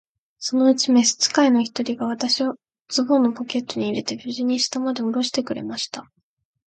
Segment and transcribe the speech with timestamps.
[0.39, 2.55] そのうちに召使の一人が、私を
[2.89, 6.09] ズボンのポケットに入れて、無事に下までおろしてくれました。